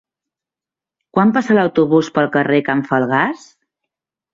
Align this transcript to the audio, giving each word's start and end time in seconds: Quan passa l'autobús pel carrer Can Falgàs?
Quan 1.19 1.35
passa 1.37 1.59
l'autobús 1.59 2.13
pel 2.19 2.33
carrer 2.39 2.67
Can 2.73 2.87
Falgàs? 2.93 3.51